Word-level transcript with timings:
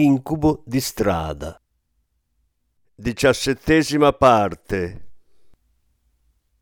Incubo 0.00 0.62
di 0.64 0.80
strada. 0.80 1.60
Diciassettesima 2.94 4.12
parte. 4.12 5.08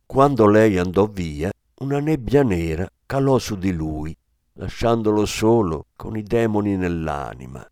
Quando 0.06 0.46
lei 0.46 0.78
andò 0.78 1.04
via, 1.04 1.50
una 1.80 2.00
nebbia 2.00 2.42
nera 2.42 2.88
calò 3.04 3.36
su 3.36 3.56
di 3.56 3.72
lui, 3.72 4.16
lasciandolo 4.54 5.26
solo 5.26 5.88
con 5.96 6.16
i 6.16 6.22
demoni 6.22 6.78
nell'anima. 6.78 7.62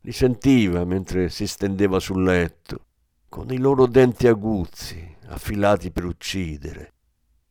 Li 0.00 0.12
sentiva 0.12 0.82
mentre 0.86 1.28
si 1.28 1.46
stendeva 1.46 2.00
sul 2.00 2.22
letto, 2.22 2.86
con 3.28 3.50
i 3.50 3.58
loro 3.58 3.84
denti 3.84 4.26
aguzzi, 4.26 5.16
affilati 5.26 5.90
per 5.90 6.06
uccidere. 6.06 6.94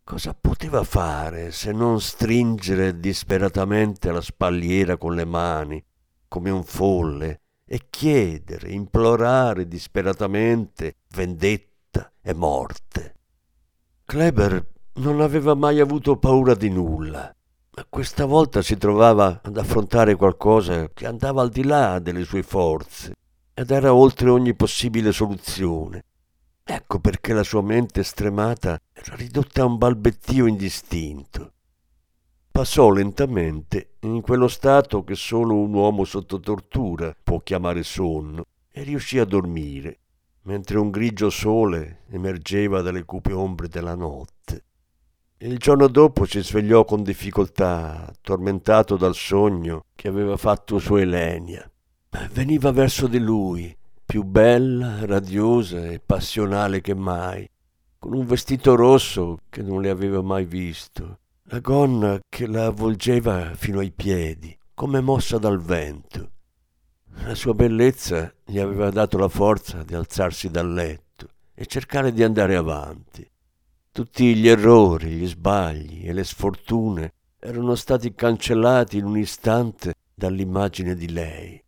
Cosa 0.03 0.33
poteva 0.33 0.83
fare 0.83 1.51
se 1.51 1.71
non 1.71 2.01
stringere 2.01 2.99
disperatamente 2.99 4.11
la 4.11 4.21
spalliera 4.21 4.97
con 4.97 5.13
le 5.13 5.25
mani 5.25 5.85
come 6.27 6.49
un 6.49 6.63
folle 6.63 7.41
e 7.65 7.87
chiedere, 7.89 8.71
implorare 8.71 9.67
disperatamente 9.67 10.95
vendetta 11.13 12.11
e 12.21 12.33
morte. 12.33 13.13
Kleber 14.05 14.65
non 14.95 15.21
aveva 15.21 15.53
mai 15.53 15.79
avuto 15.79 16.17
paura 16.17 16.55
di 16.55 16.69
nulla, 16.69 17.33
ma 17.75 17.85
questa 17.89 18.25
volta 18.25 18.61
si 18.61 18.77
trovava 18.77 19.41
ad 19.43 19.57
affrontare 19.57 20.15
qualcosa 20.15 20.89
che 20.93 21.05
andava 21.05 21.41
al 21.41 21.49
di 21.49 21.63
là 21.63 21.99
delle 21.99 22.23
sue 22.23 22.43
forze 22.43 23.13
ed 23.53 23.71
era 23.71 23.93
oltre 23.93 24.29
ogni 24.29 24.55
possibile 24.55 25.11
soluzione. 25.11 26.03
Ecco 26.63 26.99
perché 26.99 27.33
la 27.33 27.43
sua 27.43 27.61
mente 27.61 28.03
stremata 28.03 28.79
era 28.93 29.15
ridotta 29.15 29.61
a 29.61 29.65
un 29.65 29.77
balbettio 29.77 30.47
indistinto 30.47 31.53
passò 32.57 32.89
lentamente 32.89 33.97
in 33.99 34.21
quello 34.21 34.47
stato 34.47 35.03
che 35.03 35.13
solo 35.13 35.53
un 35.53 35.75
uomo 35.75 36.05
sotto 36.05 36.39
tortura 36.39 37.15
può 37.23 37.39
chiamare 37.41 37.83
sonno 37.83 38.45
e 38.71 38.81
riuscì 38.81 39.19
a 39.19 39.25
dormire, 39.25 39.99
mentre 40.45 40.79
un 40.79 40.89
grigio 40.89 41.29
sole 41.29 41.99
emergeva 42.09 42.81
dalle 42.81 43.05
cupe 43.05 43.31
ombre 43.31 43.67
della 43.67 43.93
notte. 43.93 44.63
Il 45.37 45.59
giorno 45.59 45.87
dopo 45.87 46.25
si 46.25 46.41
svegliò 46.41 46.83
con 46.83 47.03
difficoltà, 47.03 48.11
tormentato 48.21 48.97
dal 48.97 49.13
sogno 49.13 49.83
che 49.93 50.07
aveva 50.07 50.35
fatto 50.35 50.79
sua 50.79 51.01
Elenia. 51.01 51.69
Veniva 52.31 52.71
verso 52.71 53.05
di 53.05 53.19
lui, 53.19 53.77
più 54.03 54.23
bella, 54.23 55.05
radiosa 55.05 55.85
e 55.85 56.01
passionale 56.03 56.81
che 56.81 56.95
mai, 56.95 57.47
con 57.99 58.15
un 58.15 58.25
vestito 58.25 58.73
rosso 58.73 59.41
che 59.47 59.61
non 59.61 59.79
le 59.79 59.91
aveva 59.91 60.23
mai 60.23 60.45
visto 60.45 61.19
la 61.49 61.59
gonna 61.59 62.19
che 62.27 62.45
la 62.45 62.65
avvolgeva 62.65 63.55
fino 63.55 63.79
ai 63.79 63.91
piedi, 63.91 64.57
come 64.73 64.99
mossa 64.99 65.37
dal 65.37 65.61
vento. 65.61 66.31
La 67.23 67.35
sua 67.35 67.53
bellezza 67.53 68.33
gli 68.45 68.59
aveva 68.59 68.89
dato 68.89 69.17
la 69.17 69.29
forza 69.29 69.83
di 69.83 69.95
alzarsi 69.95 70.49
dal 70.49 70.71
letto 70.71 71.29
e 71.53 71.65
cercare 71.65 72.11
di 72.11 72.21
andare 72.21 72.57
avanti. 72.57 73.25
Tutti 73.91 74.35
gli 74.35 74.47
errori, 74.47 75.11
gli 75.11 75.27
sbagli 75.27 76.07
e 76.07 76.11
le 76.11 76.25
sfortune 76.25 77.13
erano 77.39 77.75
stati 77.75 78.13
cancellati 78.13 78.97
in 78.97 79.05
un 79.05 79.17
istante 79.17 79.93
dall'immagine 80.13 80.95
di 80.95 81.09
lei. 81.09 81.63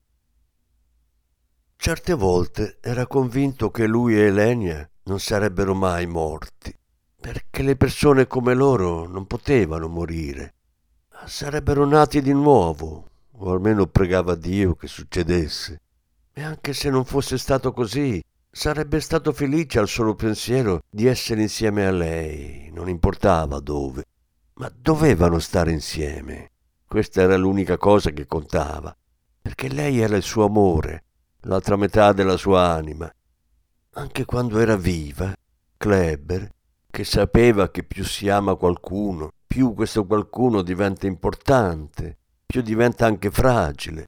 Certe 1.78 2.14
volte 2.16 2.80
era 2.82 3.08
convinto 3.08 3.72
che 3.72 3.88
lui 3.88 4.16
e 4.16 4.26
Elenia 4.26 4.88
non 5.04 5.22
sarebbero 5.22 5.74
mai 5.74 6.06
morti 6.06 6.78
perché 7.20 7.64
le 7.64 7.76
persone 7.76 8.28
come 8.28 8.54
loro 8.54 9.06
non 9.06 9.28
potevano 9.28 9.88
morire. 9.88 10.54
Sarebbero 11.26 11.86
nati 11.86 12.22
di 12.22 12.32
nuovo, 12.32 13.10
o 13.32 13.52
almeno 13.52 13.88
pregava 13.88 14.36
Dio 14.36 14.76
che 14.76 14.88
succedesse. 14.88 15.82
E 16.32 16.42
anche 16.42 16.74
se 16.74 16.90
non 16.90 17.04
fosse 17.04 17.38
stato 17.38 17.74
così, 17.74 18.24
sarebbe 18.50 19.02
stato 19.02 19.34
felice 19.34 19.80
al 19.80 19.90
solo 19.90 20.16
pensiero 20.16 20.82
di 20.90 21.08
essere 21.08 21.42
insieme 21.42 21.86
a 21.86 21.92
lei, 21.92 22.72
non 22.74 22.88
importava 22.88 23.60
dove. 23.60 24.06
Ma 24.54 24.72
dovevano 24.74 25.40
stare 25.40 25.72
insieme. 25.72 26.52
Questa 26.88 27.22
era 27.22 27.36
l'unica 27.36 27.78
cosa 27.78 28.12
che 28.12 28.26
contava, 28.26 28.96
perché 29.42 29.68
lei 29.68 30.00
era 30.00 30.16
il 30.16 30.24
suo 30.24 30.46
amore, 30.46 31.04
l'altra 31.42 31.76
metà 31.76 32.14
della 32.14 32.38
sua 32.38 32.70
anima. 32.70 33.14
Anche 33.94 34.26
quando 34.26 34.60
era 34.60 34.76
viva, 34.78 35.34
Kleber 35.78 36.50
che 36.92 37.04
sapeva 37.04 37.70
che 37.70 37.84
più 37.84 38.04
si 38.04 38.30
ama 38.30 38.56
qualcuno, 38.56 39.32
più 39.46 39.74
questo 39.74 40.06
qualcuno 40.06 40.62
diventa 40.62 41.08
importante, 41.08 42.18
più 42.46 42.62
diventa 42.62 43.06
anche 43.06 43.30
fragile. 43.32 44.08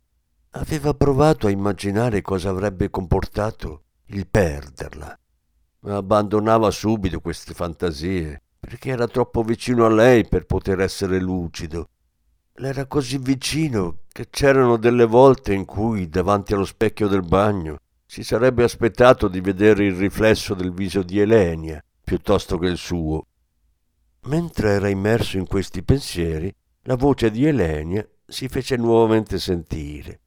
Aveva 0.52 0.94
provato 0.94 1.48
a 1.48 1.52
immaginare 1.52 2.22
cosa 2.22 2.50
avrebbe 2.50 2.90
comportato 2.90 3.84
il 4.08 4.28
perderla, 4.28 5.18
ma 5.82 5.96
abbandonava 5.96 6.70
subito 6.72 7.22
queste 7.22 7.54
fantasie, 7.54 8.42
perché 8.60 8.90
era 8.90 9.08
troppo 9.08 9.44
vicino 9.44 9.86
a 9.86 9.90
lei 9.90 10.28
per 10.28 10.46
poter 10.46 10.82
essere 10.82 11.20
lucido. 11.20 11.88
L'era 12.56 12.86
così 12.86 13.18
vicino 13.18 14.00
che 14.12 14.28
c'erano 14.30 14.78
delle 14.78 15.06
volte 15.06 15.54
in 15.54 15.66
cui, 15.66 16.10
davanti 16.10 16.54
allo 16.54 16.66
specchio 16.66 17.08
del 17.08 17.24
bagno, 17.24 17.78
si 18.06 18.24
sarebbe 18.24 18.64
aspettato 18.64 19.28
di 19.28 19.40
vedere 19.40 19.86
il 19.86 19.96
riflesso 19.96 20.54
del 20.54 20.74
viso 20.74 21.02
di 21.02 21.20
Elenia, 21.20 21.82
piuttosto 22.12 22.58
che 22.58 22.68
il 22.68 22.76
suo. 22.76 23.26
Mentre 24.24 24.72
era 24.72 24.90
immerso 24.90 25.38
in 25.38 25.48
questi 25.48 25.82
pensieri, 25.82 26.54
la 26.82 26.96
voce 26.96 27.32
di 27.32 27.46
Elenia 27.46 28.06
si 28.26 28.50
fece 28.50 28.76
nuovamente 28.76 29.40
sentire. 29.40 30.20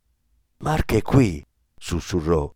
Mark 0.60 0.94
è 0.94 1.02
qui, 1.02 1.44
sussurrò. 1.76 2.50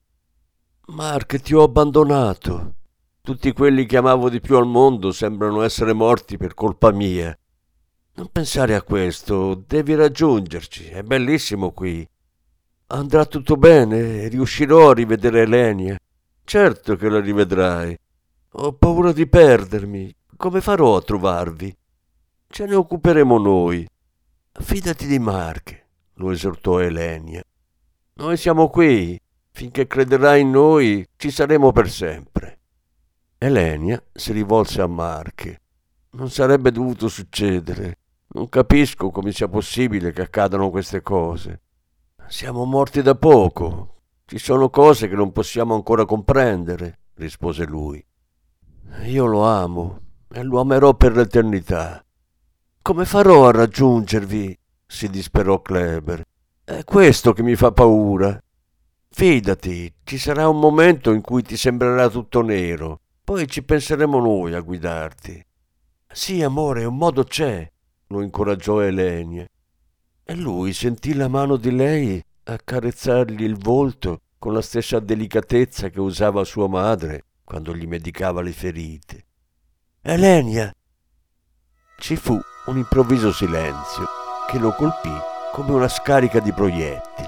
Mark, 0.86 1.40
ti 1.42 1.54
ho 1.54 1.62
abbandonato. 1.62 2.76
Tutti 3.20 3.52
quelli 3.52 3.84
che 3.84 3.98
amavo 3.98 4.30
di 4.30 4.40
più 4.40 4.56
al 4.56 4.66
mondo 4.66 5.12
sembrano 5.12 5.60
essere 5.60 5.92
morti 5.92 6.38
per 6.38 6.54
colpa 6.54 6.90
mia. 6.90 7.38
Non 8.14 8.30
pensare 8.32 8.74
a 8.74 8.80
questo, 8.80 9.62
devi 9.66 9.94
raggiungerci, 9.94 10.86
è 10.86 11.02
bellissimo 11.02 11.72
qui. 11.72 12.08
Andrà 12.86 13.26
tutto 13.26 13.58
bene, 13.58 14.26
riuscirò 14.28 14.88
a 14.88 14.94
rivedere 14.94 15.42
Elenia. 15.42 15.98
Certo 16.44 16.96
che 16.96 17.10
la 17.10 17.20
rivedrai. 17.20 17.94
Ho 18.52 18.72
paura 18.72 19.12
di 19.12 19.26
perdermi. 19.26 20.14
Come 20.36 20.60
farò 20.62 20.96
a 20.96 21.02
trovarvi? 21.02 21.76
Ce 22.46 22.64
ne 22.64 22.74
occuperemo 22.74 23.38
noi. 23.38 23.86
Fidati 24.52 25.06
di 25.06 25.18
Mark, 25.18 25.86
lo 26.14 26.30
esortò 26.30 26.80
Elenia. 26.80 27.42
Noi 28.14 28.36
siamo 28.36 28.68
qui. 28.68 29.20
Finché 29.50 29.86
crederai 29.86 30.40
in 30.40 30.50
noi, 30.50 31.06
ci 31.16 31.30
saremo 31.30 31.72
per 31.72 31.90
sempre. 31.90 32.60
Elenia 33.36 34.02
si 34.12 34.32
rivolse 34.32 34.80
a 34.80 34.86
Mark. 34.86 35.60
Non 36.12 36.30
sarebbe 36.30 36.70
dovuto 36.72 37.08
succedere. 37.08 37.98
Non 38.28 38.48
capisco 38.48 39.10
come 39.10 39.32
sia 39.32 39.48
possibile 39.48 40.12
che 40.12 40.22
accadano 40.22 40.70
queste 40.70 41.02
cose. 41.02 41.60
Siamo 42.28 42.64
morti 42.64 43.02
da 43.02 43.14
poco. 43.14 44.02
Ci 44.24 44.38
sono 44.38 44.70
cose 44.70 45.06
che 45.06 45.14
non 45.14 45.32
possiamo 45.32 45.74
ancora 45.74 46.04
comprendere, 46.04 47.00
rispose 47.14 47.64
lui. 47.64 48.04
Io 49.04 49.26
lo 49.26 49.44
amo 49.44 50.00
e 50.30 50.42
lo 50.42 50.60
amerò 50.60 50.94
per 50.94 51.16
l'eternità. 51.16 52.04
Come 52.82 53.04
farò 53.04 53.48
a 53.48 53.52
raggiungervi? 53.52 54.58
si 54.86 55.08
disperò 55.08 55.60
Kleber. 55.60 56.24
È 56.64 56.82
questo 56.84 57.32
che 57.32 57.42
mi 57.42 57.54
fa 57.54 57.72
paura. 57.72 58.42
Fidati, 59.10 59.92
ci 60.04 60.18
sarà 60.18 60.48
un 60.48 60.58
momento 60.58 61.12
in 61.12 61.20
cui 61.20 61.42
ti 61.42 61.56
sembrerà 61.56 62.08
tutto 62.08 62.42
nero, 62.42 63.00
poi 63.24 63.46
ci 63.46 63.62
penseremo 63.62 64.18
noi 64.20 64.54
a 64.54 64.60
guidarti. 64.60 65.44
Sì, 66.10 66.42
amore, 66.42 66.84
un 66.84 66.96
modo 66.96 67.24
c'è, 67.24 67.70
lo 68.08 68.22
incoraggiò 68.22 68.80
Elenia. 68.80 69.46
E 70.24 70.34
lui 70.34 70.72
sentì 70.72 71.14
la 71.14 71.28
mano 71.28 71.56
di 71.56 71.70
lei 71.70 72.22
accarezzargli 72.44 73.42
il 73.42 73.56
volto 73.56 74.20
con 74.38 74.52
la 74.52 74.62
stessa 74.62 75.00
delicatezza 75.00 75.88
che 75.90 76.00
usava 76.00 76.44
sua 76.44 76.68
madre 76.68 77.24
quando 77.48 77.74
gli 77.74 77.86
medicava 77.86 78.42
le 78.42 78.52
ferite. 78.52 79.24
Elenia! 80.02 80.70
Ci 81.98 82.14
fu 82.14 82.38
un 82.66 82.76
improvviso 82.76 83.32
silenzio 83.32 84.04
che 84.50 84.58
lo 84.58 84.74
colpì 84.74 85.16
come 85.50 85.72
una 85.72 85.88
scarica 85.88 86.40
di 86.40 86.52
proiettili. 86.52 87.27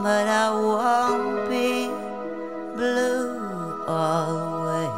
But 0.00 0.26
I 0.28 0.50
won't 0.50 1.48
be 1.50 1.88
blue 2.76 3.84
always. 3.86 4.88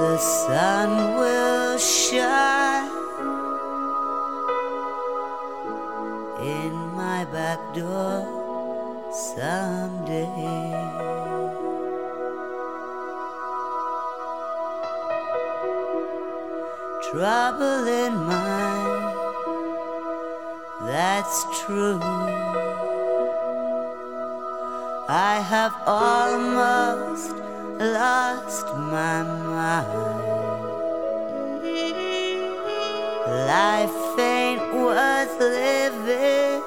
The 0.00 0.18
sun 0.18 0.90
will 1.18 1.78
shine 1.78 2.90
in 6.42 6.72
my 6.94 7.24
back 7.26 7.60
door 7.74 8.26
someday. 9.12 10.90
trouble 17.10 17.88
in 17.88 18.14
mind. 18.14 18.39
That's 21.20 21.44
true. 21.60 22.00
I 25.06 25.44
have 25.52 25.74
almost 25.86 27.36
lost 27.78 28.66
my 28.94 29.22
mind. 29.52 29.86
Life 33.52 34.18
ain't 34.18 34.72
worth 34.72 35.38
living. 35.38 36.62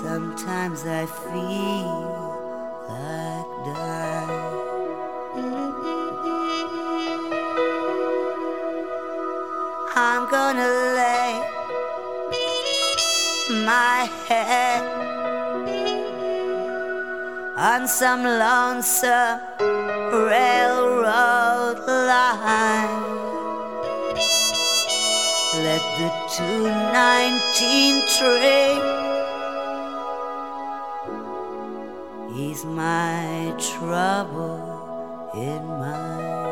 Sometimes 0.00 0.86
I 0.86 1.04
feel 1.04 1.92
like 2.88 3.52
dying. 3.66 4.72
I'm 9.94 10.24
gonna 10.30 10.70
lay 10.96 11.21
my 13.64 14.10
head 14.26 14.82
on 17.56 17.86
some 17.86 18.22
lonesome 18.24 19.40
railroad 20.10 21.78
line. 21.86 23.02
Let 25.54 25.82
the 25.98 26.10
219 26.36 28.02
train 28.16 28.80
ease 32.36 32.64
my 32.64 33.54
trouble 33.58 35.30
in 35.34 35.66
mind. 35.66 36.51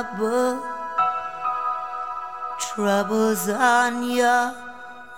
Trouble, 0.00 0.62
troubles 2.58 3.48
on 3.50 4.10
your 4.10 4.54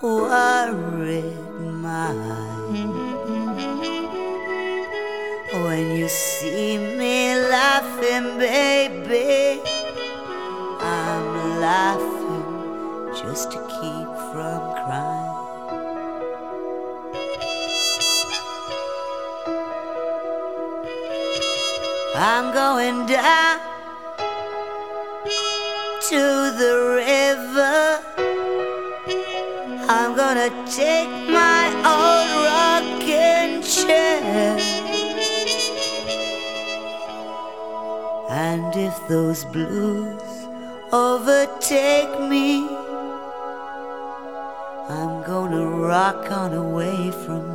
worried 0.00 1.36
mind. 1.60 2.90
When 5.52 5.96
you 5.96 6.08
see 6.08 6.78
me 6.78 7.36
laughing, 7.36 8.38
baby, 8.38 9.62
I'm 10.80 11.60
laughing 11.60 13.14
just 13.22 13.52
to 13.52 13.58
keep 13.58 14.08
from 14.32 14.62
crying. 14.82 15.28
I'm 22.16 22.52
going 22.52 23.06
down 23.06 23.61
to 26.12 26.52
the 26.62 26.74
river. 27.08 27.98
I'm 29.88 30.14
gonna 30.14 30.50
take 30.70 31.08
my 31.40 31.64
old 31.92 32.28
rocking 32.48 33.62
chair. 33.62 34.58
And 38.28 38.76
if 38.76 38.94
those 39.08 39.46
blues 39.46 40.20
overtake 40.92 42.14
me, 42.28 42.68
I'm 44.90 45.22
gonna 45.22 45.64
rock 45.64 46.30
on 46.30 46.52
away 46.52 47.10
from 47.24 47.51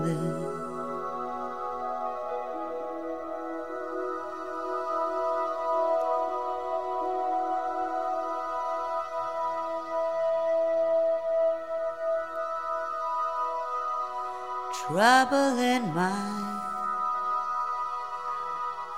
trouble 14.86 15.58
in 15.58 15.94
mind. 15.94 16.62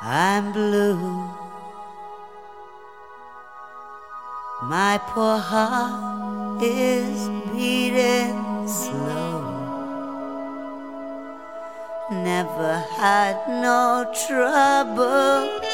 I'm 0.01 0.51
blue. 0.51 1.29
My 4.63 4.99
poor 5.07 5.37
heart 5.37 6.61
is 6.61 7.29
beating 7.51 8.67
slow. 8.67 9.39
Never 12.11 12.73
had 12.97 13.37
no 13.47 14.11
trouble 14.27 15.68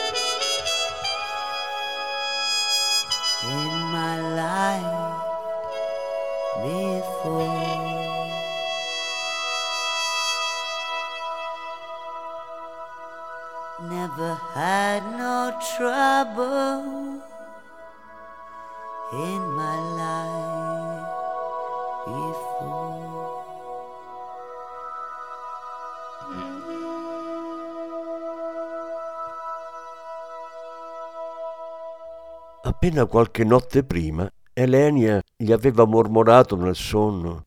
Appena 32.65 33.05
qualche 33.05 33.43
notte 33.43 33.83
prima, 33.83 34.27
Elenia 34.51 35.21
gli 35.37 35.51
aveva 35.51 35.85
mormorato 35.85 36.55
nel 36.55 36.75
sonno 36.75 37.45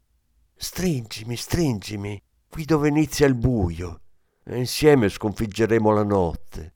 Stringimi, 0.54 1.34
stringimi, 1.34 2.22
qui 2.48 2.64
dove 2.64 2.86
inizia 2.86 3.26
il 3.26 3.34
buio, 3.34 4.00
e 4.44 4.58
insieme 4.58 5.08
sconfiggeremo 5.08 5.92
la 5.92 6.04
notte. 6.04 6.74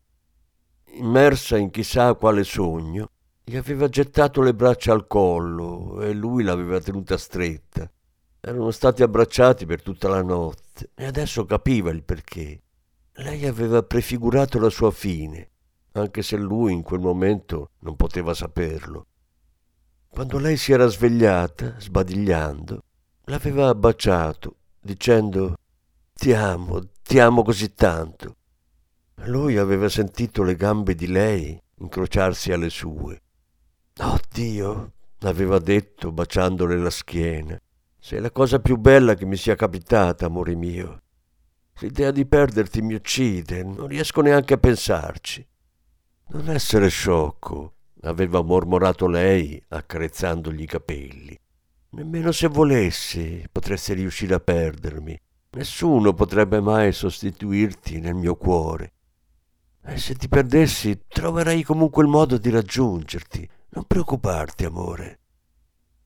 Immersa 0.94 1.56
in 1.56 1.70
chissà 1.70 2.14
quale 2.14 2.42
sogno, 2.42 3.10
gli 3.44 3.56
aveva 3.56 3.88
gettato 3.88 4.42
le 4.42 4.54
braccia 4.54 4.92
al 4.92 5.06
collo 5.06 6.00
e 6.00 6.12
lui 6.12 6.42
l'aveva 6.42 6.80
tenuta 6.80 7.16
stretta. 7.18 7.88
Erano 8.40 8.72
stati 8.72 9.04
abbracciati 9.04 9.66
per 9.66 9.82
tutta 9.82 10.08
la 10.08 10.22
notte 10.22 10.90
e 10.96 11.04
adesso 11.04 11.44
capiva 11.44 11.90
il 11.90 12.02
perché. 12.02 12.60
Lei 13.14 13.46
aveva 13.46 13.84
prefigurato 13.84 14.58
la 14.58 14.70
sua 14.70 14.90
fine, 14.90 15.51
anche 15.92 16.22
se 16.22 16.36
lui 16.36 16.72
in 16.72 16.82
quel 16.82 17.00
momento 17.00 17.70
non 17.80 17.96
poteva 17.96 18.34
saperlo. 18.34 19.06
Quando 20.08 20.38
lei 20.38 20.56
si 20.56 20.72
era 20.72 20.86
svegliata, 20.86 21.76
sbadigliando, 21.78 22.82
l'aveva 23.24 23.74
baciato, 23.74 24.56
dicendo 24.80 25.56
Ti 26.14 26.32
amo, 26.32 26.80
ti 27.02 27.18
amo 27.18 27.42
così 27.42 27.72
tanto. 27.74 28.36
Lui 29.24 29.56
aveva 29.56 29.88
sentito 29.88 30.42
le 30.42 30.56
gambe 30.56 30.94
di 30.94 31.06
lei 31.06 31.60
incrociarsi 31.78 32.52
alle 32.52 32.70
sue. 32.70 33.22
Oh 33.98 34.18
Dio, 34.30 34.92
aveva 35.20 35.58
detto 35.58 36.12
baciandole 36.12 36.76
la 36.76 36.90
schiena, 36.90 37.58
sei 37.98 38.20
la 38.20 38.30
cosa 38.30 38.58
più 38.58 38.76
bella 38.76 39.14
che 39.14 39.24
mi 39.24 39.36
sia 39.36 39.54
capitata, 39.54 40.26
amore 40.26 40.54
mio. 40.54 41.02
L'idea 41.78 42.10
di 42.10 42.26
perderti 42.26 42.82
mi 42.82 42.94
uccide, 42.94 43.62
non 43.62 43.86
riesco 43.86 44.20
neanche 44.20 44.54
a 44.54 44.58
pensarci. 44.58 45.46
Non 46.34 46.48
essere 46.48 46.88
sciocco, 46.88 47.74
aveva 48.04 48.40
mormorato 48.40 49.06
lei 49.06 49.62
accarezzandogli 49.68 50.62
i 50.62 50.66
capelli. 50.66 51.38
Nemmeno 51.90 52.32
se 52.32 52.48
volessi 52.48 53.46
potresti 53.52 53.92
riuscire 53.92 54.32
a 54.32 54.40
perdermi. 54.40 55.14
Nessuno 55.50 56.14
potrebbe 56.14 56.60
mai 56.60 56.92
sostituirti 56.92 58.00
nel 58.00 58.14
mio 58.14 58.36
cuore. 58.36 58.92
E 59.84 59.98
se 59.98 60.14
ti 60.14 60.26
perdessi, 60.26 61.02
troverai 61.06 61.62
comunque 61.64 62.02
il 62.02 62.08
modo 62.08 62.38
di 62.38 62.48
raggiungerti. 62.48 63.46
Non 63.68 63.84
preoccuparti, 63.84 64.64
amore. 64.64 65.18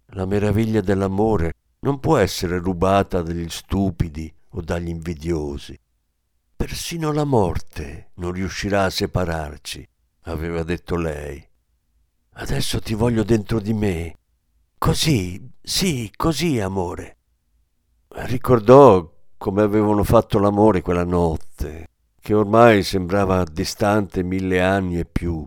La 0.07 0.27
meraviglia 0.27 0.81
dell'amore 0.81 1.53
non 1.81 2.01
può 2.01 2.17
essere 2.17 2.59
rubata 2.59 3.23
dagli 3.23 3.49
stupidi 3.49 4.35
o 4.51 4.61
dagli 4.61 4.89
invidiosi. 4.89 5.79
Persino 6.57 7.13
la 7.13 7.25
morte 7.25 8.11
non 8.15 8.33
riuscirà 8.33 8.87
a 8.87 8.91
separarci, 8.91 9.89
aveva 10.27 10.63
detto 10.63 10.97
lei. 10.97 11.45
Adesso 12.35 12.81
ti 12.81 12.95
voglio 12.95 13.23
dentro 13.23 13.61
di 13.61 13.73
me. 13.73 14.17
Così, 14.79 15.51
sì, 15.63 16.11
così, 16.15 16.61
amore. 16.61 17.17
Ricordò 18.09 19.13
come 19.37 19.63
avevano 19.63 20.05
fatto 20.05 20.39
l'amore 20.39 20.83
quella 20.83 21.05
notte, 21.05 21.89
che 22.21 22.35
ormai 22.35 22.83
sembrava 22.83 23.45
distante 23.45 24.23
mille 24.23 24.61
anni 24.61 24.99
e 24.99 25.05
più. 25.05 25.47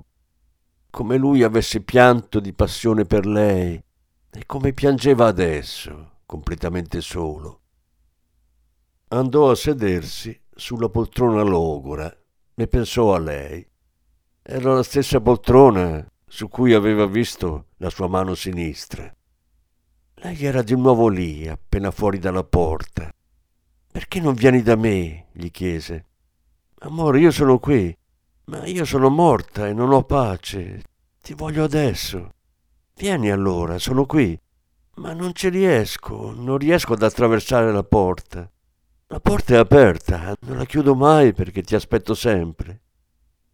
Come 0.90 1.18
lui 1.18 1.44
avesse 1.44 1.82
pianto 1.82 2.40
di 2.40 2.54
passione 2.54 3.06
per 3.06 3.26
lei 3.26 3.82
e 4.32 4.46
come 4.46 4.74
piangeva 4.74 5.28
adesso, 5.28 6.22
completamente 6.26 7.02
solo. 7.02 7.62
Andò 9.10 9.52
a 9.52 9.56
sedersi 9.56 10.40
sulla 10.56 10.90
poltrona 10.90 11.42
logora 11.42 12.16
e 12.56 12.68
pensò 12.68 13.14
a 13.14 13.20
lei. 13.20 13.69
Era 14.52 14.74
la 14.74 14.82
stessa 14.82 15.22
poltrona 15.22 16.04
su 16.26 16.48
cui 16.48 16.74
aveva 16.74 17.06
visto 17.06 17.66
la 17.78 17.92
sua 17.92 18.08
mano 18.08 18.34
sinistra. 18.34 19.16
Lei 20.16 20.44
era 20.44 20.64
di 20.64 20.76
nuovo 20.76 21.08
lì, 21.08 21.48
appena 21.48 21.92
fuori 21.92 22.18
dalla 22.18 22.44
porta. 22.44 23.14
Perché 23.92 24.20
non 24.20 24.34
vieni 24.34 24.64
da 24.64 24.76
me? 24.76 25.28
gli 25.34 25.52
chiese. 25.52 26.06
Amore, 26.80 27.20
io 27.20 27.30
sono 27.30 27.60
qui, 27.60 27.96
ma 28.46 28.66
io 28.66 28.86
sono 28.86 29.10
morta 29.10 29.68
e 29.68 29.74
non 29.74 29.94
ho 29.94 30.02
pace. 30.02 30.82
Ti 31.22 31.36
voglio 31.36 31.64
adesso. 31.64 32.32
Vieni 32.96 33.30
allora, 33.30 33.78
sono 33.78 34.08
qui. 34.08 34.36
Ma 34.96 35.14
non 35.14 35.36
ci 35.36 35.50
riesco, 35.50 36.34
non 36.36 36.58
riesco 36.58 36.94
ad 36.94 37.04
attraversare 37.04 37.72
la 37.72 37.84
porta. 37.84 38.50
La 39.10 39.20
porta 39.20 39.54
è 39.54 39.58
aperta, 39.58 40.36
non 40.48 40.58
la 40.58 40.66
chiudo 40.66 40.96
mai 40.96 41.34
perché 41.34 41.62
ti 41.62 41.76
aspetto 41.76 42.16
sempre. 42.16 42.82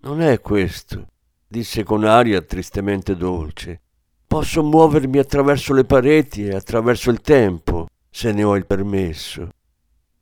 Non 0.06 0.22
è 0.22 0.40
questo, 0.40 1.08
disse 1.48 1.84
con 1.84 2.04
aria 2.04 2.40
tristemente 2.44 3.16
dolce. 3.16 3.82
Posso 4.28 4.62
muovermi 4.62 5.18
attraverso 5.18 5.74
le 5.74 5.84
pareti 5.84 6.46
e 6.46 6.54
attraverso 6.54 7.10
il 7.10 7.22
tempo, 7.22 7.88
se 8.08 8.32
ne 8.32 8.44
ho 8.44 8.56
il 8.56 8.68
permesso. 8.68 9.50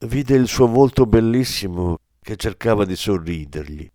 Vide 0.06 0.36
il 0.36 0.48
suo 0.48 0.68
volto 0.68 1.06
bellissimo 1.06 1.98
che 2.22 2.38
cercava 2.38 2.86
di 2.86 2.96
sorridergli, 2.96 3.86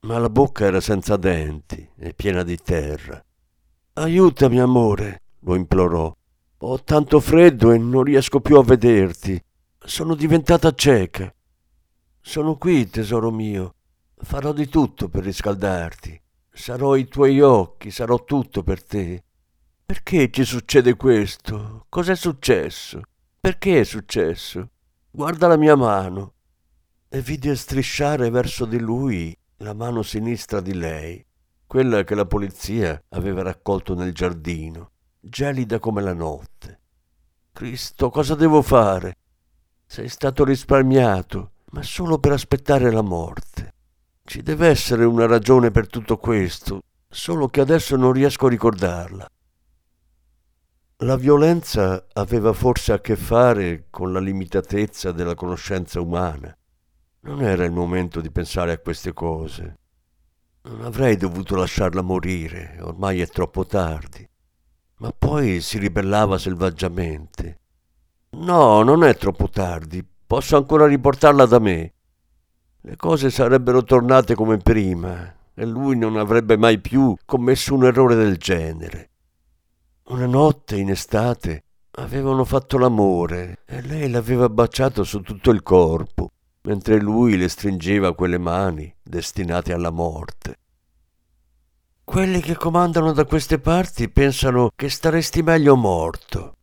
ma 0.00 0.18
la 0.18 0.28
bocca 0.28 0.66
era 0.66 0.82
senza 0.82 1.16
denti 1.16 1.88
e 1.96 2.12
piena 2.12 2.42
di 2.42 2.58
terra. 2.58 3.24
Aiutami, 3.94 4.60
amore, 4.60 5.22
lo 5.38 5.54
implorò. 5.54 6.14
Ho 6.58 6.82
tanto 6.82 7.18
freddo 7.18 7.72
e 7.72 7.78
non 7.78 8.02
riesco 8.02 8.40
più 8.40 8.58
a 8.58 8.62
vederti. 8.62 9.42
Sono 9.78 10.14
diventata 10.14 10.74
cieca. 10.74 11.34
Sono 12.20 12.56
qui, 12.58 12.90
tesoro 12.90 13.30
mio. 13.30 13.76
Farò 14.22 14.52
di 14.52 14.68
tutto 14.68 15.08
per 15.08 15.24
riscaldarti. 15.24 16.20
Sarò 16.52 16.94
i 16.94 17.08
tuoi 17.08 17.40
occhi, 17.40 17.90
sarò 17.90 18.22
tutto 18.24 18.62
per 18.62 18.84
te. 18.84 19.24
Perché 19.86 20.30
ci 20.30 20.44
succede 20.44 20.94
questo? 20.94 21.86
Cos'è 21.88 22.14
successo? 22.14 23.00
Perché 23.40 23.80
è 23.80 23.84
successo? 23.84 24.70
Guarda 25.10 25.48
la 25.48 25.56
mia 25.56 25.74
mano. 25.74 26.34
E 27.08 27.20
vide 27.22 27.56
strisciare 27.56 28.30
verso 28.30 28.66
di 28.66 28.78
lui 28.78 29.36
la 29.58 29.72
mano 29.74 30.02
sinistra 30.02 30.60
di 30.60 30.74
lei, 30.74 31.24
quella 31.66 32.04
che 32.04 32.14
la 32.14 32.26
polizia 32.26 33.02
aveva 33.08 33.42
raccolto 33.42 33.94
nel 33.94 34.12
giardino, 34.12 34.92
gelida 35.18 35.78
come 35.78 36.02
la 36.02 36.14
notte. 36.14 36.80
Cristo, 37.52 38.10
cosa 38.10 38.34
devo 38.34 38.62
fare? 38.62 39.16
Sei 39.86 40.08
stato 40.08 40.44
risparmiato, 40.44 41.52
ma 41.72 41.82
solo 41.82 42.18
per 42.18 42.32
aspettare 42.32 42.90
la 42.92 43.02
morte. 43.02 43.74
Ci 44.30 44.42
deve 44.42 44.68
essere 44.68 45.04
una 45.04 45.26
ragione 45.26 45.72
per 45.72 45.88
tutto 45.88 46.16
questo, 46.16 46.82
solo 47.08 47.48
che 47.48 47.60
adesso 47.60 47.96
non 47.96 48.12
riesco 48.12 48.46
a 48.46 48.50
ricordarla. 48.50 49.28
La 50.98 51.16
violenza 51.16 52.06
aveva 52.12 52.52
forse 52.52 52.92
a 52.92 53.00
che 53.00 53.16
fare 53.16 53.86
con 53.90 54.12
la 54.12 54.20
limitatezza 54.20 55.10
della 55.10 55.34
conoscenza 55.34 56.00
umana. 56.00 56.56
Non 57.22 57.42
era 57.42 57.64
il 57.64 57.72
momento 57.72 58.20
di 58.20 58.30
pensare 58.30 58.70
a 58.70 58.78
queste 58.78 59.12
cose. 59.12 59.78
Non 60.62 60.82
avrei 60.82 61.16
dovuto 61.16 61.56
lasciarla 61.56 62.00
morire, 62.00 62.78
ormai 62.82 63.20
è 63.20 63.26
troppo 63.26 63.66
tardi. 63.66 64.24
Ma 64.98 65.10
poi 65.10 65.60
si 65.60 65.76
ribellava 65.76 66.38
selvaggiamente. 66.38 67.58
No, 68.36 68.84
non 68.84 69.02
è 69.02 69.16
troppo 69.16 69.48
tardi. 69.48 70.06
Posso 70.24 70.56
ancora 70.56 70.86
riportarla 70.86 71.46
da 71.46 71.58
me. 71.58 71.94
Le 72.82 72.96
cose 72.96 73.30
sarebbero 73.30 73.82
tornate 73.82 74.34
come 74.34 74.56
prima 74.56 75.34
e 75.52 75.66
lui 75.66 75.98
non 75.98 76.16
avrebbe 76.16 76.56
mai 76.56 76.80
più 76.80 77.14
commesso 77.26 77.74
un 77.74 77.84
errore 77.84 78.14
del 78.14 78.38
genere. 78.38 79.10
Una 80.04 80.26
notte 80.26 80.76
in 80.76 80.88
estate 80.88 81.64
avevano 81.92 82.44
fatto 82.44 82.78
l'amore 82.78 83.58
e 83.66 83.82
lei 83.82 84.08
l'aveva 84.08 84.48
baciato 84.48 85.04
su 85.04 85.20
tutto 85.20 85.50
il 85.50 85.62
corpo, 85.62 86.30
mentre 86.62 86.98
lui 87.00 87.36
le 87.36 87.48
stringeva 87.48 88.14
quelle 88.14 88.38
mani 88.38 88.92
destinate 89.02 89.72
alla 89.74 89.90
morte. 89.90 90.56
Quelli 92.02 92.40
che 92.40 92.56
comandano 92.56 93.12
da 93.12 93.26
queste 93.26 93.58
parti 93.58 94.08
pensano 94.08 94.70
che 94.74 94.88
staresti 94.88 95.42
meglio 95.42 95.76
morto, 95.76 96.54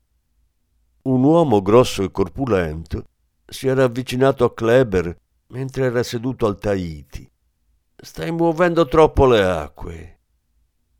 un 1.03 1.23
uomo 1.23 1.61
grosso 1.61 2.03
e 2.03 2.11
corpulento 2.11 3.05
si 3.45 3.67
era 3.67 3.85
avvicinato 3.85 4.43
a 4.43 4.53
Kleber 4.53 5.15
mentre 5.47 5.85
era 5.85 6.03
seduto 6.03 6.45
al 6.45 6.57
Tahiti. 6.57 7.29
Stai 7.95 8.31
muovendo 8.31 8.87
troppo 8.87 9.25
le 9.25 9.43
acque. 9.43 10.19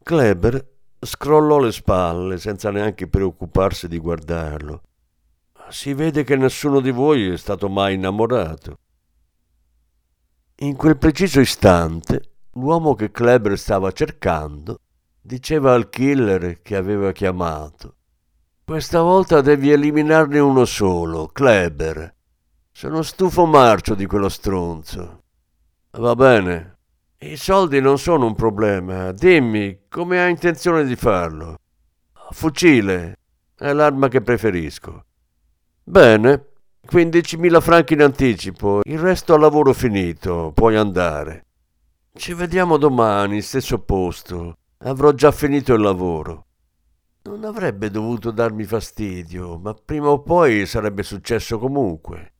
Kleber 0.04 0.66
scrollò 1.00 1.60
le 1.60 1.72
spalle 1.72 2.38
senza 2.38 2.72
neanche 2.72 3.08
preoccuparsi 3.08 3.88
di 3.88 3.98
guardarlo. 3.98 4.82
Si 5.70 5.94
vede 5.94 6.24
che 6.24 6.36
nessuno 6.36 6.80
di 6.80 6.92
voi 6.92 7.30
è 7.30 7.38
stato 7.38 7.70
mai 7.70 7.96
innamorato. 7.96 8.80
In 10.60 10.75
quel 10.75 10.98
preciso 10.98 11.39
istante, 11.39 12.32
l'uomo 12.54 12.96
che 12.96 13.12
Kleber 13.12 13.58
stava 13.58 13.92
cercando 13.92 14.80
diceva 15.22 15.74
al 15.74 15.89
killer 15.89 16.62
che 16.62 16.75
aveva 16.75 17.12
chiamato 17.12 17.98
questa 18.70 19.01
volta 19.01 19.39
devi 19.39 19.72
eliminarne 19.72 20.39
uno 20.39 20.66
solo, 20.66 21.27
Kleber. 21.27 22.16
Sono 22.79 23.01
stufo 23.01 23.48
marcio 23.48 23.96
di 23.96 24.05
quello 24.05 24.29
stronzo. 24.29 25.24
Va 25.93 26.13
bene. 26.13 26.77
I 27.17 27.36
soldi 27.36 27.81
non 27.81 27.98
sono 27.98 28.27
un 28.27 28.36
problema. 28.36 29.12
Dimmi 29.13 29.86
come 29.89 30.22
hai 30.22 30.29
intenzione 30.29 30.86
di 30.86 30.96
farlo. 30.96 31.55
Fucile. 32.29 33.17
È 33.57 33.74
l'arma 33.74 34.10
che 34.10 34.22
preferisco. 34.22 35.05
Bene. 35.84 36.50
15.000 36.88 37.62
franchi 37.62 37.93
in 37.93 38.03
anticipo. 38.03 38.81
Il 38.84 39.00
resto 39.00 39.34
a 39.34 39.39
lavoro 39.39 39.74
finito. 39.74 40.51
Puoi 40.53 40.75
andare. 40.75 41.46
Ci 42.13 42.36
vediamo 42.36 42.77
domani, 42.77 43.41
stesso 43.41 43.79
posto. 43.79 44.57
Avrò 44.84 45.13
già 45.13 45.31
finito 45.31 45.74
il 45.74 45.81
lavoro. 45.81 46.46
Non 47.24 47.43
avrebbe 47.43 47.89
dovuto 47.89 48.29
darmi 48.29 48.65
fastidio, 48.65 49.57
ma 49.57 49.74
prima 49.74 50.10
o 50.10 50.22
poi 50.22 50.67
sarebbe 50.67 51.01
successo 51.01 51.57
comunque. 51.57 52.34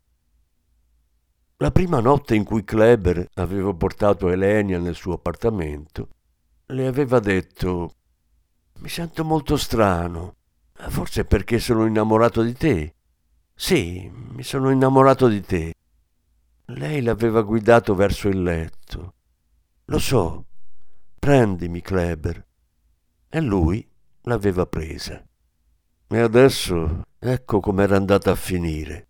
La 1.60 1.72
prima 1.72 2.00
notte 2.00 2.36
in 2.36 2.44
cui 2.44 2.64
Kleber 2.64 3.30
aveva 3.34 3.74
portato 3.74 4.30
Elenia 4.30 4.78
nel 4.78 4.94
suo 4.94 5.14
appartamento, 5.14 6.10
le 6.68 6.86
aveva 6.86 7.20
detto 7.20 7.96
Mi 8.80 8.90
sento 8.90 9.26
molto 9.26 9.58
strano, 9.58 10.36
forse 10.74 11.26
perché 11.26 11.58
sono 11.58 11.88
innamorato 11.88 12.44
di 12.44 12.54
te. 12.54 12.94
Sì, 13.56 14.08
mi 14.14 14.44
sono 14.44 14.70
innamorato 14.70 15.28
di 15.28 15.42
te. 15.42 15.74
Lei 16.66 17.02
l'aveva 17.02 17.42
guidato 17.42 17.96
verso 17.96 18.28
il 18.28 18.44
letto. 18.44 19.14
Lo 19.86 19.98
so, 19.98 20.46
prendimi, 21.18 21.82
Kleber. 21.82 22.46
E 23.30 23.42
lui 23.42 23.84
l'aveva 24.22 24.68
presa. 24.68 25.26
E 26.08 26.20
adesso 26.20 27.02
ecco 27.18 27.60
com'era 27.60 27.96
andata 27.96 28.30
a 28.30 28.36
finire. 28.36 29.07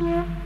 Yeah. 0.00 0.43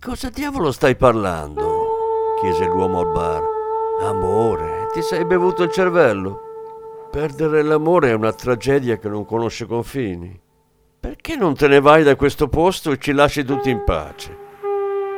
Cosa 0.00 0.30
diavolo 0.30 0.70
stai 0.70 0.94
parlando? 0.94 1.86
chiese 2.40 2.66
l'uomo 2.66 3.00
al 3.00 3.10
bar. 3.10 3.42
Amore, 4.00 4.86
ti 4.92 5.02
sei 5.02 5.24
bevuto 5.24 5.64
il 5.64 5.72
cervello? 5.72 6.38
Perdere 7.10 7.62
l'amore 7.62 8.10
è 8.10 8.14
una 8.14 8.32
tragedia 8.32 8.96
che 8.96 9.08
non 9.08 9.24
conosce 9.24 9.66
confini. 9.66 10.40
Perché 11.00 11.34
non 11.34 11.56
te 11.56 11.66
ne 11.66 11.80
vai 11.80 12.04
da 12.04 12.14
questo 12.14 12.46
posto 12.46 12.92
e 12.92 12.98
ci 12.98 13.10
lasci 13.10 13.42
tutti 13.42 13.70
in 13.70 13.82
pace? 13.82 14.38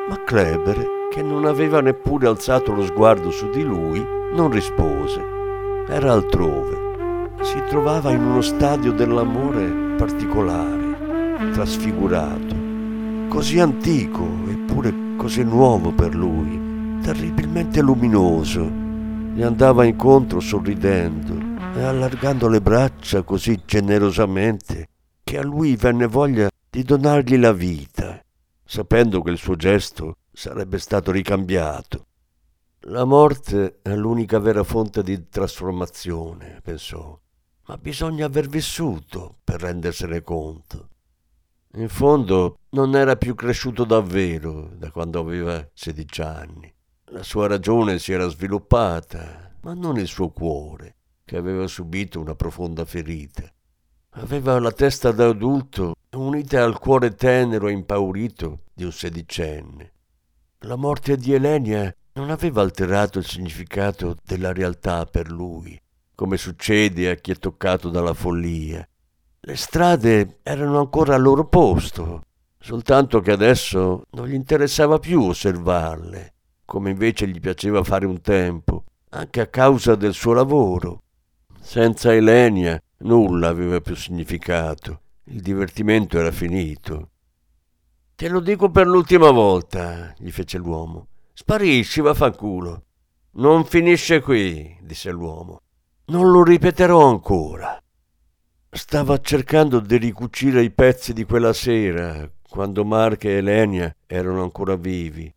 Ma 0.08 0.24
Kleber, 0.24 1.08
che 1.10 1.22
non 1.22 1.44
aveva 1.44 1.82
neppure 1.82 2.26
alzato 2.26 2.72
lo 2.72 2.82
sguardo 2.86 3.30
su 3.30 3.50
di 3.50 3.62
lui, 3.62 4.02
non 4.32 4.50
rispose. 4.50 5.22
Era 5.88 6.12
altrove. 6.12 7.34
Si 7.42 7.62
trovava 7.68 8.12
in 8.12 8.22
uno 8.22 8.40
stadio 8.40 8.92
dell'amore 8.92 9.96
particolare, 9.98 11.50
trasfigurato, 11.52 12.56
così 13.28 13.60
antico 13.60 14.40
così 15.20 15.42
nuovo 15.42 15.92
per 15.92 16.14
lui, 16.14 16.98
terribilmente 17.02 17.82
luminoso. 17.82 18.64
Gli 18.64 19.42
andava 19.42 19.84
incontro 19.84 20.40
sorridendo 20.40 21.78
e 21.78 21.82
allargando 21.82 22.48
le 22.48 22.62
braccia 22.62 23.22
così 23.22 23.60
generosamente 23.66 24.86
che 25.22 25.36
a 25.36 25.42
lui 25.42 25.76
venne 25.76 26.06
voglia 26.06 26.48
di 26.70 26.82
donargli 26.84 27.36
la 27.36 27.52
vita, 27.52 28.18
sapendo 28.64 29.20
che 29.20 29.30
il 29.30 29.36
suo 29.36 29.56
gesto 29.56 30.14
sarebbe 30.32 30.78
stato 30.78 31.10
ricambiato. 31.10 32.06
La 32.84 33.04
morte 33.04 33.80
è 33.82 33.94
l'unica 33.94 34.38
vera 34.38 34.62
fonte 34.62 35.02
di 35.02 35.28
trasformazione, 35.28 36.60
pensò, 36.62 37.20
ma 37.66 37.76
bisogna 37.76 38.24
aver 38.24 38.48
vissuto 38.48 39.36
per 39.44 39.60
rendersene 39.60 40.22
conto. 40.22 40.88
In 41.74 41.88
fondo 41.88 42.58
non 42.70 42.96
era 42.96 43.14
più 43.14 43.36
cresciuto 43.36 43.84
davvero 43.84 44.72
da 44.74 44.90
quando 44.90 45.20
aveva 45.20 45.64
16 45.72 46.20
anni. 46.22 46.74
La 47.12 47.22
sua 47.22 47.46
ragione 47.46 48.00
si 48.00 48.12
era 48.12 48.26
sviluppata, 48.26 49.54
ma 49.60 49.74
non 49.74 49.96
il 49.96 50.08
suo 50.08 50.30
cuore 50.30 50.96
che 51.24 51.36
aveva 51.36 51.68
subito 51.68 52.18
una 52.18 52.34
profonda 52.34 52.84
ferita. 52.84 53.48
Aveva 54.14 54.58
la 54.58 54.72
testa 54.72 55.12
da 55.12 55.28
adulto 55.28 55.94
unita 56.16 56.64
al 56.64 56.80
cuore 56.80 57.14
tenero 57.14 57.68
e 57.68 57.72
impaurito 57.72 58.62
di 58.74 58.82
un 58.82 58.90
sedicenne. 58.90 59.92
La 60.64 60.74
morte 60.74 61.16
di 61.16 61.32
Elenia 61.32 61.94
non 62.14 62.30
aveva 62.30 62.62
alterato 62.62 63.20
il 63.20 63.26
significato 63.26 64.16
della 64.24 64.52
realtà 64.52 65.06
per 65.06 65.30
lui, 65.30 65.80
come 66.16 66.36
succede 66.36 67.10
a 67.10 67.14
chi 67.14 67.30
è 67.30 67.36
toccato 67.36 67.90
dalla 67.90 68.12
follia. 68.12 68.84
Le 69.42 69.56
strade 69.56 70.40
erano 70.42 70.78
ancora 70.78 71.14
al 71.14 71.22
loro 71.22 71.46
posto, 71.46 72.24
soltanto 72.58 73.20
che 73.20 73.32
adesso 73.32 74.04
non 74.10 74.28
gli 74.28 74.34
interessava 74.34 74.98
più 74.98 75.22
osservarle, 75.22 76.34
come 76.66 76.90
invece 76.90 77.26
gli 77.26 77.40
piaceva 77.40 77.82
fare 77.82 78.04
un 78.04 78.20
tempo, 78.20 78.84
anche 79.10 79.40
a 79.40 79.46
causa 79.46 79.94
del 79.94 80.12
suo 80.12 80.34
lavoro. 80.34 81.04
Senza 81.58 82.12
Elenia 82.12 82.78
nulla 82.98 83.48
aveva 83.48 83.80
più 83.80 83.96
significato. 83.96 85.00
Il 85.24 85.40
divertimento 85.40 86.18
era 86.18 86.30
finito. 86.30 87.08
Te 88.14 88.28
lo 88.28 88.40
dico 88.40 88.70
per 88.70 88.86
l'ultima 88.86 89.30
volta, 89.30 90.12
gli 90.18 90.30
fece 90.30 90.58
l'uomo. 90.58 91.06
Sparisci, 91.32 92.02
vaffanculo. 92.02 92.84
Non 93.32 93.64
finisce 93.64 94.20
qui, 94.20 94.76
disse 94.82 95.10
l'uomo. 95.10 95.62
Non 96.06 96.30
lo 96.30 96.42
ripeterò 96.42 97.08
ancora. 97.08 97.80
Stava 98.72 99.18
cercando 99.18 99.80
di 99.80 99.96
ricucire 99.96 100.62
i 100.62 100.70
pezzi 100.70 101.12
di 101.12 101.24
quella 101.24 101.52
sera, 101.52 102.30
quando 102.48 102.84
Mark 102.84 103.24
e 103.24 103.30
Elenia 103.30 103.92
erano 104.06 104.44
ancora 104.44 104.76
vivi. 104.76 105.34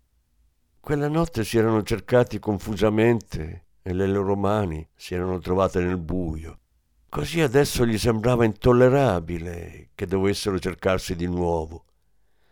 Quella 0.79 1.07
notte 1.07 1.43
si 1.43 1.57
erano 1.57 1.81
cercati 1.81 2.37
confusamente 2.37 3.65
e 3.81 3.91
le 3.91 4.05
loro 4.05 4.35
mani 4.35 4.87
si 4.95 5.15
erano 5.15 5.39
trovate 5.39 5.79
nel 5.79 5.97
buio. 5.97 6.59
Così 7.09 7.41
adesso 7.41 7.87
gli 7.87 7.97
sembrava 7.97 8.45
intollerabile 8.45 9.89
che 9.95 10.05
dovessero 10.05 10.59
cercarsi 10.59 11.15
di 11.15 11.25
nuovo. 11.25 11.85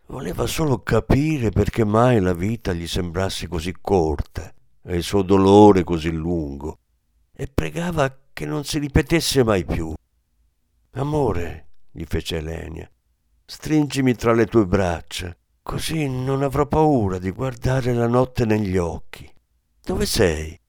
Voleva 0.08 0.48
solo 0.48 0.80
capire 0.80 1.52
perché 1.52 1.86
mai 1.86 2.20
la 2.20 2.34
vita 2.34 2.74
gli 2.74 2.88
sembrasse 2.88 3.48
così 3.48 3.72
corta 3.80 4.52
e 4.82 4.96
il 4.96 5.04
suo 5.04 5.22
dolore 5.22 5.84
così 5.84 6.10
lungo 6.10 6.80
e 7.36 7.48
pregava 7.48 8.18
che 8.34 8.48
non 8.48 8.64
si 8.64 8.80
ripetesse 8.80 9.44
mai 9.44 9.64
più. 9.64 9.94
Amore, 10.96 11.68
gli 11.90 12.04
fece 12.04 12.38
Elenia, 12.38 12.90
stringimi 13.46 14.14
tra 14.14 14.34
le 14.34 14.46
tue 14.46 14.66
braccia, 14.66 15.34
così 15.62 16.10
non 16.10 16.44
avrò 16.44 16.68
paura 16.68 17.18
di 17.18 17.32
guardare 17.32 17.94
la 17.94 18.08
notte 18.08 18.44
negli 18.44 18.76
occhi. 18.76 19.32
Dove 19.82 20.06
sei? 20.06 20.60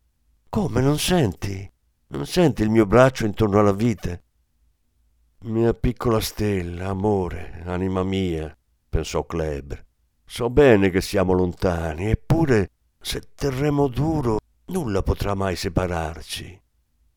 Come 0.48 0.80
non 0.80 0.96
senti? 0.98 1.68
Non 2.08 2.24
senti 2.24 2.62
il 2.62 2.70
mio 2.70 2.86
braccio 2.86 3.26
intorno 3.26 3.58
alla 3.58 3.72
vite? 3.72 4.22
Mia 5.46 5.74
piccola 5.74 6.20
stella, 6.20 6.86
amore, 6.90 7.60
anima 7.64 8.04
mia, 8.04 8.56
pensò 8.88 9.26
Kleber. 9.26 9.84
So 10.24 10.48
bene 10.50 10.90
che 10.90 11.00
siamo 11.00 11.32
lontani, 11.32 12.10
eppure 12.10 12.70
se 13.00 13.22
terremo 13.34 13.88
duro 13.88 14.38
nulla 14.66 15.02
potrà 15.02 15.34
mai 15.34 15.56
separarci. 15.56 16.62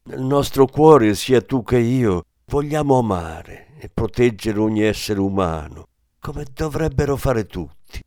Nel 0.05 0.21
nostro 0.21 0.65
cuore, 0.65 1.13
sia 1.13 1.41
tu 1.41 1.61
che 1.61 1.77
io, 1.77 2.25
vogliamo 2.45 2.97
amare 2.97 3.73
e 3.79 3.89
proteggere 3.93 4.60
ogni 4.60 4.84
essere 4.84 5.19
umano, 5.19 5.88
come 6.19 6.45
dovrebbero 6.53 7.15
fare 7.15 7.45
tutti. 7.45 8.03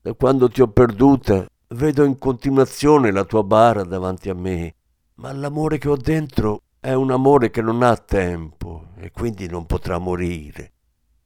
Da 0.00 0.12
quando 0.14 0.48
ti 0.48 0.60
ho 0.60 0.68
perduta 0.68 1.46
Vedo 1.74 2.04
in 2.04 2.18
continuazione 2.18 3.10
la 3.10 3.24
tua 3.24 3.42
bara 3.42 3.82
davanti 3.82 4.28
a 4.28 4.34
me, 4.34 4.74
ma 5.14 5.32
l'amore 5.32 5.78
che 5.78 5.88
ho 5.88 5.96
dentro 5.96 6.62
è 6.78 6.92
un 6.92 7.10
amore 7.10 7.50
che 7.50 7.62
non 7.62 7.82
ha 7.82 7.96
tempo 7.96 8.90
e 8.96 9.10
quindi 9.10 9.48
non 9.48 9.66
potrà 9.66 9.98
morire. 9.98 10.72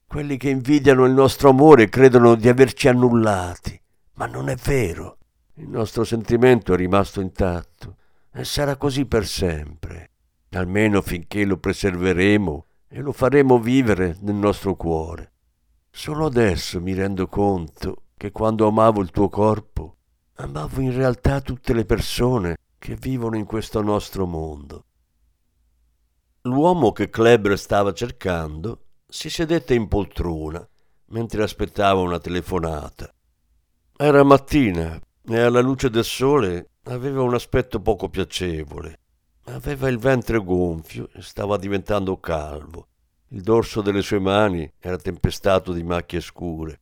Quelli 0.06 0.38
che 0.38 0.48
invidiano 0.48 1.04
il 1.04 1.12
nostro 1.12 1.50
amore 1.50 1.90
credono 1.90 2.34
di 2.34 2.48
averci 2.48 2.88
annullati, 2.88 3.78
ma 4.14 4.24
non 4.24 4.48
è 4.48 4.54
vero. 4.54 5.18
Il 5.54 5.68
nostro 5.68 6.04
sentimento 6.04 6.72
è 6.72 6.76
rimasto 6.76 7.20
intatto 7.20 7.96
e 8.32 8.44
sarà 8.44 8.76
così 8.76 9.04
per 9.04 9.26
sempre, 9.26 10.07
almeno 10.50 11.02
finché 11.02 11.44
lo 11.44 11.58
preserveremo 11.58 12.66
e 12.88 13.00
lo 13.00 13.12
faremo 13.12 13.58
vivere 13.58 14.16
nel 14.20 14.34
nostro 14.34 14.74
cuore. 14.76 15.32
Solo 15.90 16.26
adesso 16.26 16.80
mi 16.80 16.94
rendo 16.94 17.26
conto 17.26 18.04
che 18.16 18.30
quando 18.30 18.66
amavo 18.66 19.00
il 19.00 19.10
tuo 19.10 19.28
corpo 19.28 19.96
amavo 20.34 20.80
in 20.80 20.94
realtà 20.94 21.40
tutte 21.40 21.72
le 21.72 21.84
persone 21.84 22.56
che 22.78 22.94
vivono 22.94 23.36
in 23.36 23.44
questo 23.44 23.82
nostro 23.82 24.26
mondo. 24.26 24.84
L'uomo 26.42 26.92
che 26.92 27.10
Kleber 27.10 27.58
stava 27.58 27.92
cercando 27.92 28.84
si 29.06 29.28
sedette 29.28 29.74
in 29.74 29.88
poltrona 29.88 30.66
mentre 31.06 31.42
aspettava 31.42 32.00
una 32.00 32.18
telefonata. 32.18 33.12
Era 33.96 34.22
mattina 34.22 35.00
e 35.26 35.40
alla 35.40 35.60
luce 35.60 35.90
del 35.90 36.04
sole 36.04 36.70
aveva 36.84 37.22
un 37.22 37.34
aspetto 37.34 37.80
poco 37.80 38.08
piacevole. 38.08 39.00
Aveva 39.50 39.88
il 39.88 39.98
ventre 39.98 40.38
gonfio 40.38 41.08
e 41.14 41.22
stava 41.22 41.56
diventando 41.56 42.18
calvo. 42.20 42.88
Il 43.28 43.40
dorso 43.40 43.80
delle 43.80 44.02
sue 44.02 44.18
mani 44.18 44.70
era 44.78 44.98
tempestato 44.98 45.72
di 45.72 45.82
macchie 45.82 46.20
scure. 46.20 46.80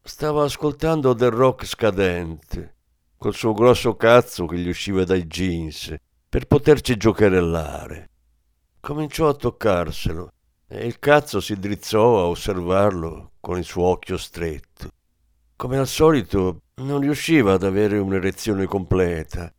Stava 0.00 0.44
ascoltando 0.44 1.12
del 1.14 1.32
rock 1.32 1.66
scadente, 1.66 2.76
col 3.16 3.34
suo 3.34 3.52
grosso 3.54 3.96
cazzo 3.96 4.46
che 4.46 4.56
gli 4.56 4.68
usciva 4.68 5.02
dai 5.04 5.26
jeans, 5.26 5.94
per 6.28 6.46
poterci 6.46 6.96
giocherellare. 6.96 8.08
Cominciò 8.78 9.28
a 9.28 9.34
toccarselo 9.34 10.32
e 10.68 10.86
il 10.86 11.00
cazzo 11.00 11.40
si 11.40 11.58
drizzò 11.58 12.20
a 12.20 12.26
osservarlo 12.26 13.32
con 13.40 13.58
il 13.58 13.64
suo 13.64 13.84
occhio 13.86 14.16
stretto. 14.16 14.90
Come 15.56 15.76
al 15.76 15.88
solito 15.88 16.62
non 16.76 17.00
riusciva 17.00 17.54
ad 17.54 17.64
avere 17.64 17.98
un'erezione 17.98 18.66
completa 18.66 19.52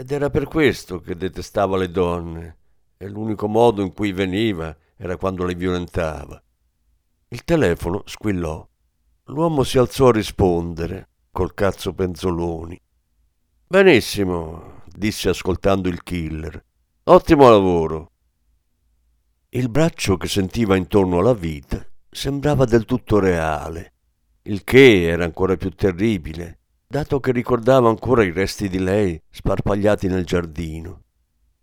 ed 0.00 0.12
era 0.12 0.30
per 0.30 0.44
questo 0.44 1.00
che 1.00 1.16
detestava 1.16 1.76
le 1.76 1.90
donne 1.90 2.56
e 2.96 3.08
l'unico 3.08 3.48
modo 3.48 3.82
in 3.82 3.92
cui 3.92 4.12
veniva 4.12 4.76
era 4.96 5.16
quando 5.16 5.44
le 5.44 5.56
violentava. 5.56 6.40
Il 7.26 7.42
telefono 7.42 8.04
squillò. 8.06 8.64
L'uomo 9.24 9.64
si 9.64 9.76
alzò 9.76 10.06
a 10.06 10.12
rispondere 10.12 11.08
col 11.32 11.52
cazzo 11.52 11.94
penzoloni. 11.94 12.80
Benissimo, 13.66 14.82
disse 14.86 15.30
ascoltando 15.30 15.88
il 15.88 16.04
killer. 16.04 16.64
Ottimo 17.02 17.50
lavoro. 17.50 18.12
Il 19.48 19.68
braccio 19.68 20.16
che 20.16 20.28
sentiva 20.28 20.76
intorno 20.76 21.18
alla 21.18 21.34
vita 21.34 21.84
sembrava 22.08 22.66
del 22.66 22.84
tutto 22.84 23.18
reale, 23.18 23.94
il 24.42 24.62
che 24.62 25.08
era 25.08 25.24
ancora 25.24 25.56
più 25.56 25.70
terribile, 25.70 26.57
dato 26.90 27.20
che 27.20 27.32
ricordava 27.32 27.90
ancora 27.90 28.24
i 28.24 28.30
resti 28.30 28.66
di 28.66 28.78
lei 28.78 29.20
sparpagliati 29.28 30.08
nel 30.08 30.24
giardino. 30.24 31.02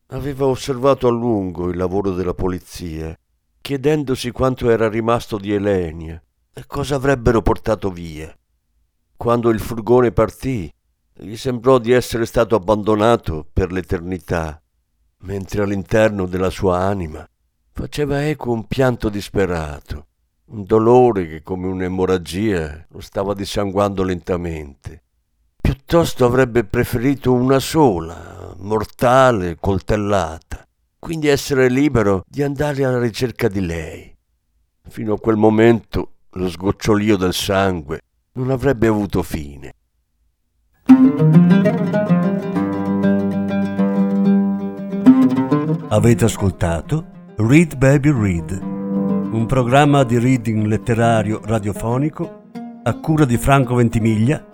Aveva 0.09 0.45
osservato 0.45 1.07
a 1.07 1.11
lungo 1.11 1.69
il 1.69 1.77
lavoro 1.77 2.11
della 2.11 2.35
polizia, 2.35 3.17
chiedendosi 3.59 4.29
quanto 4.29 4.69
era 4.69 4.87
rimasto 4.87 5.39
di 5.39 5.51
Elenia 5.51 6.21
e 6.53 6.63
cosa 6.67 6.95
avrebbero 6.95 7.41
portato 7.41 7.89
via. 7.89 8.31
Quando 9.17 9.49
il 9.49 9.59
furgone 9.59 10.11
partì, 10.11 10.71
gli 11.15 11.35
sembrò 11.35 11.79
di 11.79 11.91
essere 11.91 12.27
stato 12.27 12.55
abbandonato 12.55 13.47
per 13.51 13.71
l'eternità, 13.71 14.61
mentre 15.21 15.63
all'interno 15.63 16.27
della 16.27 16.51
sua 16.51 16.81
anima 16.81 17.27
faceva 17.71 18.27
eco 18.27 18.51
un 18.51 18.67
pianto 18.67 19.09
disperato, 19.09 20.05
un 20.45 20.65
dolore 20.65 21.27
che 21.27 21.41
come 21.41 21.65
un'emorragia 21.65 22.85
lo 22.89 22.99
stava 22.99 23.33
dissanguando 23.33 24.03
lentamente. 24.03 25.04
Piuttosto 25.75 26.23
avrebbe 26.23 26.63
preferito 26.63 27.33
una 27.33 27.59
sola, 27.59 28.55
mortale 28.59 29.57
coltellata, 29.59 30.65
quindi 30.97 31.27
essere 31.27 31.67
libero 31.67 32.23
di 32.25 32.41
andare 32.43 32.85
alla 32.85 32.97
ricerca 32.97 33.49
di 33.49 33.59
lei. 33.59 34.15
Fino 34.87 35.15
a 35.15 35.19
quel 35.19 35.35
momento 35.35 36.13
lo 36.31 36.49
sgocciolio 36.49 37.17
del 37.17 37.33
sangue 37.33 37.99
non 38.35 38.51
avrebbe 38.51 38.87
avuto 38.87 39.21
fine. 39.21 39.73
Avete 45.89 46.23
ascoltato 46.23 47.05
Read 47.35 47.75
Baby 47.75 48.11
Read, 48.13 48.59
un 48.61 49.45
programma 49.45 50.05
di 50.05 50.17
reading 50.17 50.67
letterario 50.67 51.41
radiofonico 51.43 52.43
a 52.81 52.97
cura 52.97 53.25
di 53.25 53.37
Franco 53.37 53.75
Ventimiglia 53.75 54.53